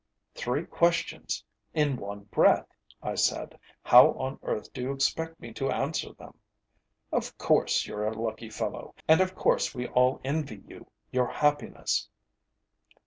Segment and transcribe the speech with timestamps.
[0.33, 1.43] "Three questions
[1.75, 2.65] in one breath,"
[3.03, 6.39] I said; "how on earth do you expect me to answer them?
[7.11, 12.09] Of course you're a lucky fellow, and of course we all envy you your happiness."